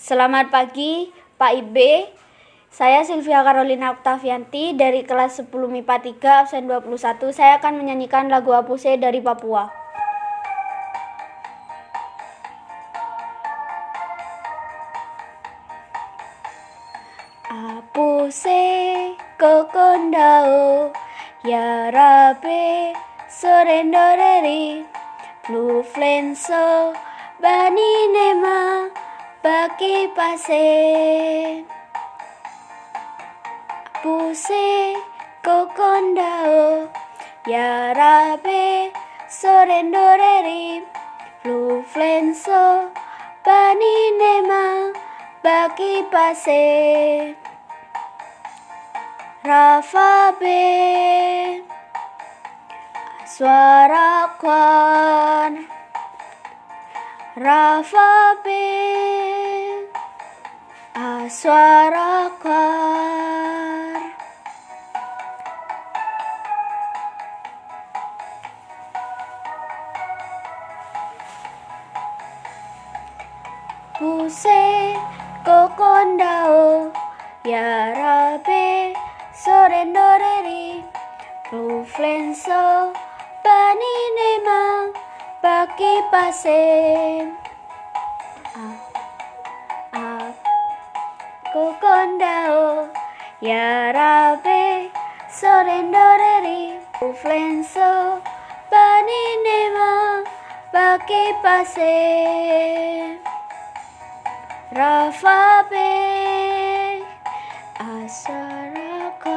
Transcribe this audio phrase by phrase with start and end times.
[0.00, 2.08] Selamat pagi, Pak Ibe.
[2.72, 7.28] Saya Sylvia Carolina Octavianti dari kelas 10 MIPA 3 absen 21.
[7.36, 9.68] Saya akan menyanyikan lagu Apuse dari Papua.
[17.52, 20.96] Apuse kokondao
[21.44, 22.96] ya rabe
[23.28, 24.80] sorendoreri
[25.44, 26.96] flu flenso
[29.42, 31.64] Baki pase.
[34.02, 34.96] Puse
[35.42, 36.88] kokondao
[37.46, 38.92] Yarabe
[41.40, 42.90] Fluflenso
[43.44, 44.92] Bani nema.
[45.42, 47.34] Baki pase.
[49.42, 50.60] Rafabe
[53.24, 55.64] Suara kwan.
[57.36, 59.09] Rafabe
[61.30, 64.00] suara kar
[73.96, 74.96] Puse
[75.44, 76.92] kokondao
[77.44, 78.94] ya rabe
[79.32, 80.84] sorendoreri
[81.52, 82.92] Ruflenso
[83.44, 84.60] bani nema
[85.42, 87.32] baki pasen
[91.80, 92.88] kokondao
[93.40, 94.90] ya rabe
[95.40, 98.20] sorendoreri uflenso
[98.70, 100.22] bani nema
[100.72, 101.96] baki pase
[104.72, 105.90] rafabe
[107.92, 109.30] asarakar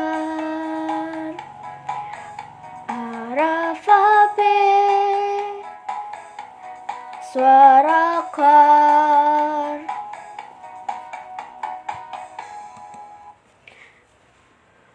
[2.99, 4.55] arafabe
[7.31, 9.32] suarakar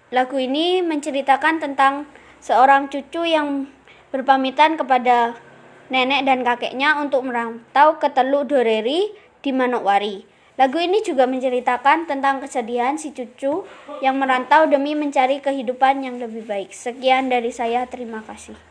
[0.09, 2.09] Lagu ini menceritakan tentang
[2.41, 3.69] seorang cucu yang
[4.09, 5.37] berpamitan kepada
[5.93, 9.13] nenek dan kakeknya untuk merantau ke Teluk Doreri
[9.45, 10.25] di Manokwari.
[10.57, 13.69] Lagu ini juga menceritakan tentang kesedihan si cucu
[14.03, 16.73] yang merantau demi mencari kehidupan yang lebih baik.
[16.73, 18.68] Sekian dari saya, terima kasih.